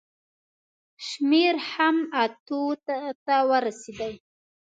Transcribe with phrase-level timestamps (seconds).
[1.07, 2.61] شمېر هم اتو
[3.25, 4.13] ته ورسېدی.